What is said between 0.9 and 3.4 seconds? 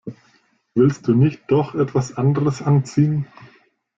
du nicht doch etwas anderes anziehen?